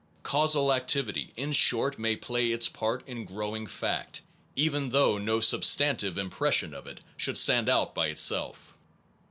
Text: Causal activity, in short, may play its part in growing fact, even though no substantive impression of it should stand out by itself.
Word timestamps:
Causal 0.23 0.73
activity, 0.73 1.31
in 1.37 1.51
short, 1.51 1.99
may 1.99 2.15
play 2.15 2.51
its 2.51 2.67
part 2.67 3.07
in 3.07 3.23
growing 3.23 3.67
fact, 3.67 4.21
even 4.55 4.89
though 4.89 5.19
no 5.19 5.39
substantive 5.39 6.17
impression 6.17 6.73
of 6.73 6.87
it 6.87 7.01
should 7.15 7.37
stand 7.37 7.69
out 7.69 7.93
by 7.93 8.07
itself. 8.07 8.75